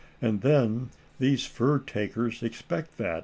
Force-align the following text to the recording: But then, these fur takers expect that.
But 0.19 0.41
then, 0.41 0.89
these 1.19 1.45
fur 1.45 1.77
takers 1.77 2.41
expect 2.41 2.97
that. 2.97 3.19